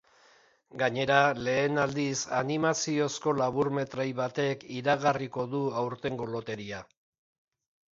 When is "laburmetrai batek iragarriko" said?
3.43-5.49